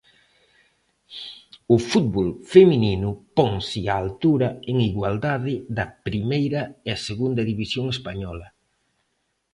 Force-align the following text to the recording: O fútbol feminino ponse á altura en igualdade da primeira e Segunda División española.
O 1.75 1.77
fútbol 1.89 2.27
feminino 2.53 3.09
ponse 3.37 3.79
á 3.93 3.95
altura 4.03 4.49
en 4.69 4.77
igualdade 4.91 5.53
da 5.77 5.85
primeira 6.07 6.61
e 6.91 6.93
Segunda 7.09 7.41
División 7.51 7.85
española. 7.95 8.47